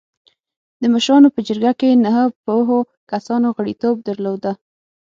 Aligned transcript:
د 0.81 0.83
مشرانو 0.93 1.29
په 1.35 1.39
جرګه 1.47 1.71
کې 1.79 1.99
نهه 2.03 2.23
پوهو 2.45 2.79
کسانو 3.11 3.47
غړیتوب 3.57 3.95
درلوده. 4.07 4.51